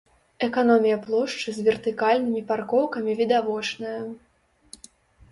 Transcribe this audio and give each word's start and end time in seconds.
Эканомія 0.45 0.93
плошчы 1.05 1.49
з 1.57 1.65
вертыкальнымі 1.67 2.41
паркоўкамі 2.51 3.11
відавочная. 3.19 3.93